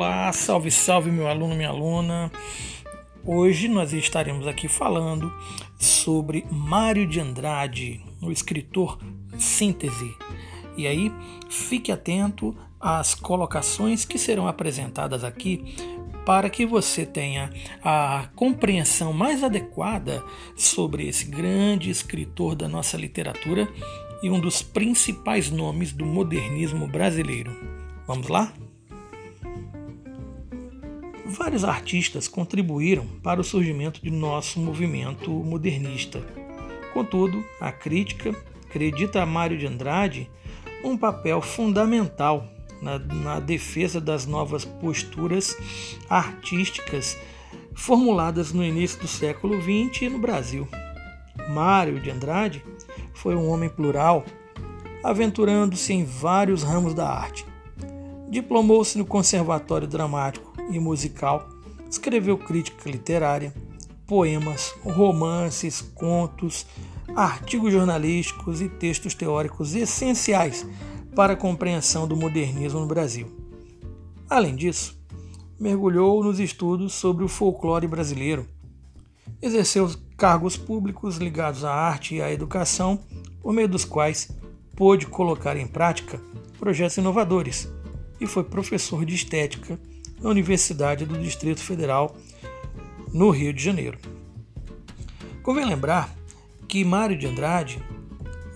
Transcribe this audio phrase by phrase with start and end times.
[0.00, 2.30] Olá, salve, salve, meu aluno, minha aluna.
[3.24, 5.34] Hoje nós estaremos aqui falando
[5.76, 8.96] sobre Mário de Andrade, o escritor
[9.36, 10.14] síntese.
[10.76, 11.12] E aí,
[11.50, 15.74] fique atento às colocações que serão apresentadas aqui
[16.24, 17.50] para que você tenha
[17.82, 20.24] a compreensão mais adequada
[20.54, 23.68] sobre esse grande escritor da nossa literatura
[24.22, 27.50] e um dos principais nomes do modernismo brasileiro.
[28.06, 28.52] Vamos lá?
[31.28, 36.22] Vários artistas contribuíram para o surgimento de nosso movimento modernista.
[36.94, 38.34] Contudo, a crítica
[38.66, 40.30] acredita a Mário de Andrade
[40.82, 42.48] um papel fundamental
[42.80, 45.54] na, na defesa das novas posturas
[46.08, 47.18] artísticas
[47.74, 50.66] formuladas no início do século XX no Brasil.
[51.50, 52.64] Mário de Andrade
[53.12, 54.24] foi um homem plural,
[55.04, 57.44] aventurando-se em vários ramos da arte.
[58.30, 61.48] Diplomou-se no Conservatório Dramático e musical,
[61.90, 63.52] escreveu crítica literária,
[64.06, 66.66] poemas, romances, contos,
[67.14, 70.66] artigos jornalísticos e textos teóricos essenciais
[71.14, 73.26] para a compreensão do modernismo no Brasil.
[74.28, 74.98] Além disso,
[75.58, 78.46] mergulhou nos estudos sobre o folclore brasileiro.
[79.42, 83.00] Exerceu cargos públicos ligados à arte e à educação,
[83.40, 84.30] por meio dos quais
[84.76, 86.20] pôde colocar em prática
[86.58, 87.68] projetos inovadores
[88.20, 89.78] e foi professor de estética
[90.20, 92.16] na Universidade do Distrito Federal,
[93.12, 93.98] no Rio de Janeiro.
[95.42, 96.14] Convém lembrar
[96.66, 97.82] que Mário de Andrade,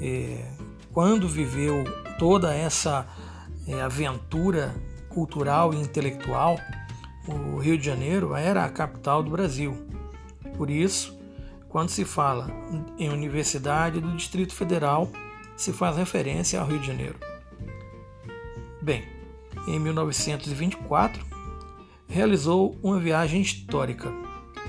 [0.00, 0.44] é,
[0.92, 1.84] quando viveu
[2.18, 3.06] toda essa
[3.66, 4.74] é, aventura
[5.08, 6.58] cultural e intelectual,
[7.28, 9.76] o Rio de Janeiro era a capital do Brasil.
[10.56, 11.16] Por isso,
[11.68, 12.50] quando se fala
[12.98, 15.08] em Universidade do Distrito Federal,
[15.56, 17.18] se faz referência ao Rio de Janeiro.
[18.82, 19.04] Bem,
[19.68, 21.24] em 1924,
[22.10, 24.12] realizou uma viagem histórica,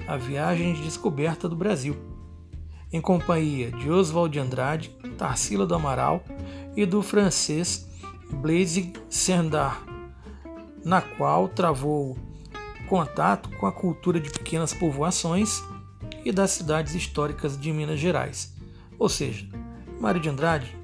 [0.08, 1.98] a Viagem de Descoberta do Brasil,
[2.94, 6.24] em companhia de Oswald de Andrade, Tarsila do Amaral
[6.76, 7.90] e do francês
[8.32, 9.82] Blaise Sandar,
[10.86, 12.16] na qual travou
[12.88, 15.64] contato com a cultura de pequenas povoações
[16.24, 18.54] e das cidades históricas de Minas Gerais.
[19.00, 19.48] Ou seja,
[20.00, 20.78] Mário de Andrade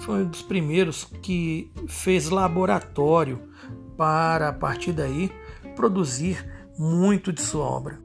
[0.00, 3.48] foi um dos primeiros que fez laboratório
[3.96, 5.30] para, a partir daí,
[5.74, 6.44] produzir
[6.78, 7.98] muito de sua obra.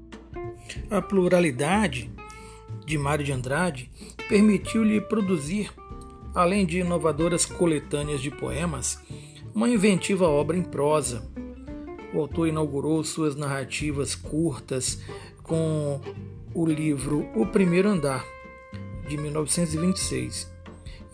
[0.89, 2.11] A pluralidade
[2.85, 3.91] de Mário de Andrade
[4.27, 5.71] permitiu-lhe produzir,
[6.33, 8.99] além de inovadoras coletâneas de poemas,
[9.53, 11.23] uma inventiva obra em prosa.
[12.13, 14.99] O autor inaugurou suas narrativas curtas
[15.43, 16.01] com
[16.53, 18.25] o livro O Primeiro Andar,
[19.07, 20.51] de 1926,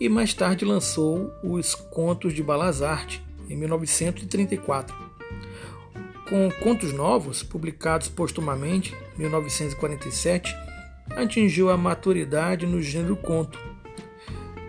[0.00, 5.12] e mais tarde lançou os Contos de Balazarte, em 1934
[6.32, 10.56] com Contos Novos, publicados postumamente, 1947,
[11.10, 13.58] atingiu a maturidade no gênero conto.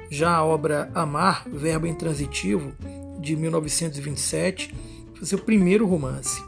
[0.09, 2.73] Já a obra Amar, Verbo Intransitivo,
[3.18, 4.75] de 1927,
[5.16, 6.44] foi seu primeiro romance.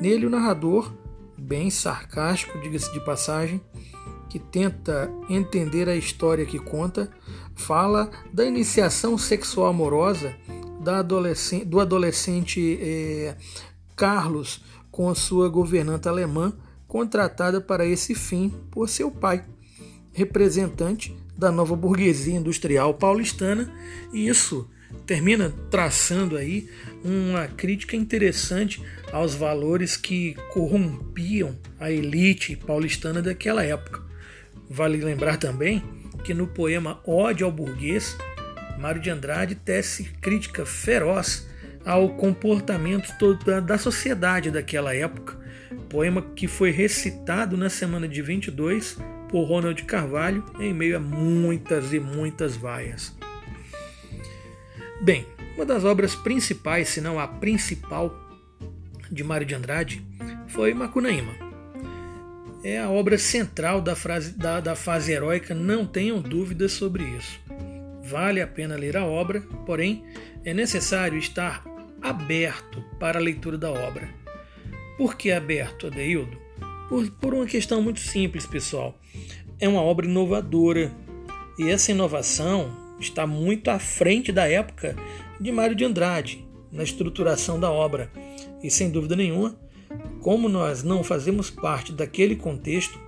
[0.00, 0.94] Nele, o narrador,
[1.36, 3.60] bem sarcástico, diga-se de passagem,
[4.30, 7.10] que tenta entender a história que conta,
[7.56, 10.32] fala da iniciação sexual amorosa
[11.66, 13.34] do adolescente eh,
[13.96, 16.52] Carlos com sua governanta alemã,
[16.86, 19.44] contratada para esse fim por seu pai,
[20.12, 23.72] representante da nova burguesia industrial paulistana,
[24.12, 24.70] e isso
[25.06, 26.68] termina traçando aí
[27.04, 28.80] uma crítica interessante
[29.12, 34.02] aos valores que corrompiam a elite paulistana daquela época.
[34.70, 35.82] Vale lembrar também
[36.22, 38.16] que no poema Ode ao Burguês,
[38.78, 41.46] Mário de Andrade tece crítica feroz
[41.84, 43.12] ao comportamento
[43.64, 45.38] da sociedade daquela época.
[45.88, 51.92] Poema que foi recitado na semana de 22 por Ronald Carvalho em meio a muitas
[51.92, 53.16] e muitas vaias.
[55.02, 55.26] Bem,
[55.56, 58.14] uma das obras principais, se não a principal,
[59.10, 60.04] de Mário de Andrade
[60.48, 61.32] foi Macunaíma.
[62.62, 67.38] É a obra central da, frase, da, da fase heróica, não tenham dúvidas sobre isso.
[68.02, 70.04] Vale a pena ler a obra, porém
[70.44, 71.62] é necessário estar
[72.04, 74.08] aberto para a leitura da obra.
[74.98, 76.36] Por que aberto, Adeildo?
[76.86, 78.94] Por, por uma questão muito simples, pessoal.
[79.58, 80.92] É uma obra inovadora
[81.58, 82.70] e essa inovação
[83.00, 84.94] está muito à frente da época
[85.40, 88.12] de Mário de Andrade na estruturação da obra.
[88.62, 89.58] E sem dúvida nenhuma,
[90.20, 93.00] como nós não fazemos parte daquele contexto,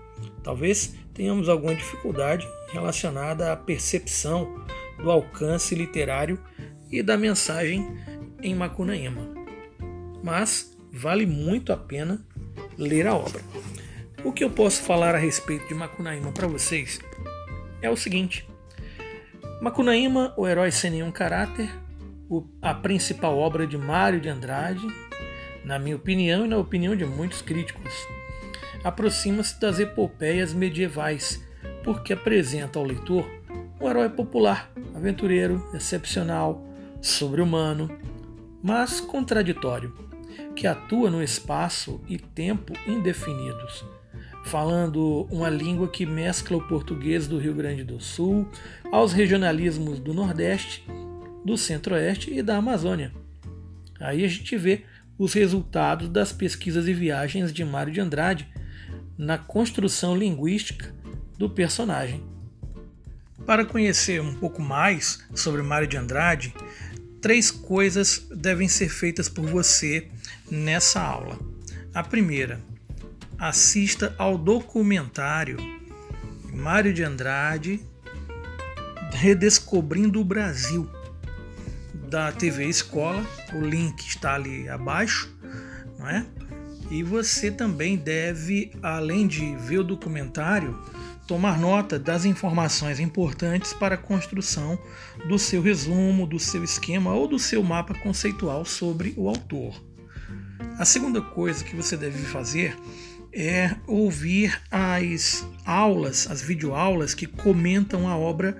[0.42, 4.64] talvez tenhamos alguma dificuldade relacionada à percepção
[5.02, 6.40] do alcance literário
[6.90, 7.86] e da mensagem
[8.42, 9.22] em Macunaíma.
[10.22, 12.24] Mas vale muito a pena
[12.76, 13.40] ler a obra.
[14.24, 16.98] O que eu posso falar a respeito de Macunaíma para vocês
[17.80, 18.48] é o seguinte:
[19.60, 21.70] Macunaíma, o herói sem nenhum caráter,
[22.60, 24.86] a principal obra de Mário de Andrade,
[25.64, 27.92] na minha opinião e na opinião de muitos críticos,
[28.82, 31.42] aproxima-se das epopeias medievais,
[31.84, 33.24] porque apresenta ao leitor
[33.80, 36.64] um herói popular, aventureiro, excepcional,
[37.00, 37.90] sobre-humano,
[38.62, 39.92] mas contraditório,
[40.54, 43.84] que atua no espaço e tempo indefinidos,
[44.44, 48.48] falando uma língua que mescla o português do Rio Grande do Sul
[48.90, 50.86] aos regionalismos do Nordeste,
[51.44, 53.12] do Centro-Oeste e da Amazônia.
[54.00, 54.84] Aí a gente vê
[55.18, 58.48] os resultados das pesquisas e viagens de Mário de Andrade
[59.16, 60.94] na construção linguística
[61.38, 62.22] do personagem.
[63.46, 66.52] Para conhecer um pouco mais sobre Mário de Andrade,
[67.26, 70.06] três coisas devem ser feitas por você
[70.48, 71.36] nessa aula.
[71.92, 72.60] A primeira,
[73.36, 75.56] assista ao documentário
[76.52, 77.80] Mário de Andrade
[79.10, 80.88] Redescobrindo o Brasil
[82.08, 83.26] da TV Escola.
[83.52, 85.36] O link está ali abaixo,
[85.98, 86.24] não é?
[86.92, 90.80] E você também deve, além de ver o documentário,
[91.26, 94.78] tomar nota das informações importantes para a construção
[95.28, 99.74] do seu resumo, do seu esquema ou do seu mapa conceitual sobre o autor.
[100.78, 102.76] A segunda coisa que você deve fazer
[103.32, 108.56] é ouvir as aulas, as videoaulas que comentam a obra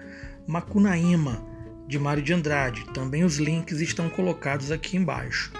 [0.46, 1.42] Macunaíma,
[1.86, 2.84] de Mário de Andrade.
[2.92, 5.52] Também os links estão colocados aqui embaixo.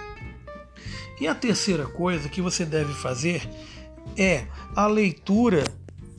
[1.19, 3.47] E a terceira coisa que você deve fazer
[4.15, 4.45] é
[4.75, 5.63] a leitura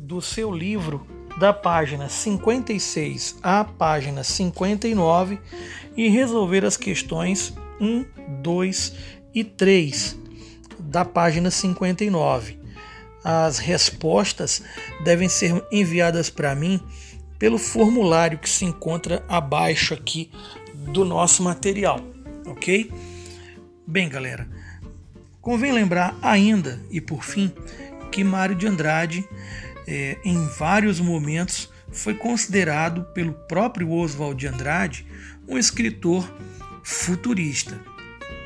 [0.09, 1.07] do seu livro
[1.39, 5.39] da página 56 à página 59
[5.95, 8.07] e resolver as questões 1,
[8.41, 8.95] 2
[9.35, 10.19] e 3
[10.79, 12.59] da página 59.
[13.23, 14.63] As respostas
[15.05, 16.81] devem ser enviadas para mim
[17.39, 20.31] pelo formulário que se encontra abaixo aqui
[20.75, 22.01] do nosso material,
[22.47, 22.91] ok?
[23.87, 24.49] Bem, galera,
[25.43, 27.53] convém lembrar ainda e por fim
[28.11, 29.29] que Mário de Andrade
[29.91, 35.07] é, em vários momentos, foi considerado pelo próprio Oswald de Andrade
[35.49, 36.31] um escritor
[36.85, 37.81] futurista.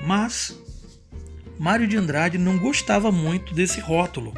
[0.07, 0.57] Mas
[1.59, 4.33] Mário de Andrade não gostava muito desse rótulo,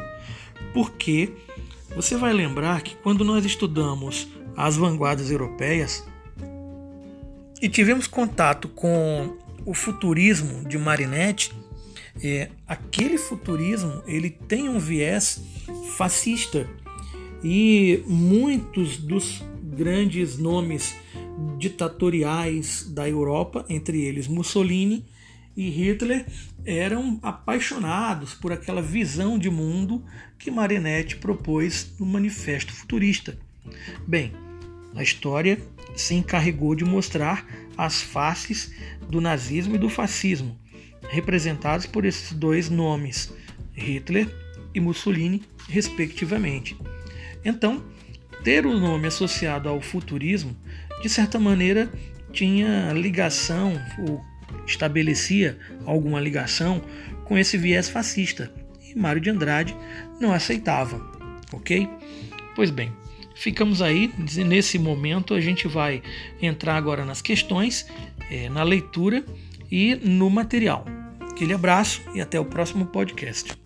[0.73, 1.31] porque
[1.95, 6.03] você vai lembrar que quando nós estudamos as vanguardas europeias
[7.61, 11.53] e tivemos contato com o futurismo de Marinetti,
[12.23, 15.39] é, aquele futurismo ele tem um viés
[15.95, 16.67] fascista
[17.47, 20.95] e muitos dos grandes nomes
[21.59, 25.05] ditatoriais da Europa, entre eles Mussolini
[25.55, 26.25] e Hitler,
[26.65, 30.03] eram apaixonados por aquela visão de mundo
[30.39, 33.37] que Marinetti propôs no Manifesto Futurista.
[34.07, 34.31] Bem,
[34.95, 35.61] a história
[35.95, 37.45] se encarregou de mostrar
[37.77, 38.73] as faces
[39.07, 40.57] do nazismo e do fascismo,
[41.09, 43.31] representados por esses dois nomes,
[43.71, 44.27] Hitler
[44.73, 46.75] e Mussolini, respectivamente.
[47.45, 47.85] Então,
[48.43, 50.55] ter o nome associado ao futurismo,
[51.01, 51.89] de certa maneira,
[52.33, 54.21] tinha ligação ou
[54.65, 56.81] estabelecia alguma ligação
[57.23, 58.51] com esse viés fascista.
[58.83, 59.75] E Mário de Andrade
[60.19, 60.99] não aceitava,
[61.53, 61.87] ok?
[62.55, 62.91] Pois bem,
[63.35, 64.11] ficamos aí.
[64.45, 66.01] Nesse momento, a gente vai
[66.41, 67.87] entrar agora nas questões,
[68.29, 69.23] é, na leitura
[69.71, 70.85] e no material.
[71.31, 73.64] Aquele abraço e até o próximo podcast.